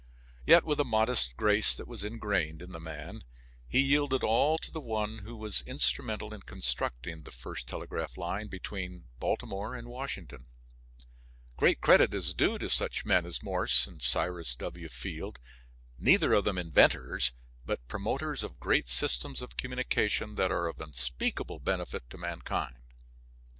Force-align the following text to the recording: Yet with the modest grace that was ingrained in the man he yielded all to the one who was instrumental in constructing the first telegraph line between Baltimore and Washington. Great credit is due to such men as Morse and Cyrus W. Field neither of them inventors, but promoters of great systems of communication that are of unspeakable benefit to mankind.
Yet 0.47 0.63
with 0.65 0.79
the 0.79 0.83
modest 0.83 1.37
grace 1.37 1.75
that 1.77 1.87
was 1.87 2.03
ingrained 2.03 2.63
in 2.63 2.71
the 2.71 2.79
man 2.79 3.21
he 3.67 3.79
yielded 3.81 4.23
all 4.23 4.57
to 4.57 4.71
the 4.71 4.81
one 4.81 5.19
who 5.19 5.35
was 5.35 5.61
instrumental 5.67 6.33
in 6.33 6.41
constructing 6.41 7.21
the 7.21 7.29
first 7.29 7.67
telegraph 7.67 8.17
line 8.17 8.47
between 8.47 9.05
Baltimore 9.19 9.75
and 9.75 9.87
Washington. 9.87 10.47
Great 11.55 11.81
credit 11.81 12.15
is 12.15 12.33
due 12.33 12.57
to 12.57 12.67
such 12.67 13.05
men 13.05 13.27
as 13.27 13.43
Morse 13.43 13.85
and 13.85 14.01
Cyrus 14.01 14.55
W. 14.55 14.89
Field 14.89 15.37
neither 15.99 16.33
of 16.33 16.45
them 16.45 16.57
inventors, 16.57 17.31
but 17.63 17.87
promoters 17.87 18.41
of 18.43 18.59
great 18.59 18.89
systems 18.89 19.39
of 19.39 19.55
communication 19.55 20.33
that 20.33 20.51
are 20.51 20.65
of 20.65 20.81
unspeakable 20.81 21.59
benefit 21.59 22.09
to 22.09 22.17
mankind. 22.17 22.79